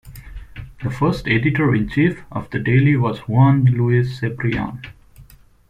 [0.81, 4.81] The first editor-in-chief of the daily was Juan Luis Cebrian.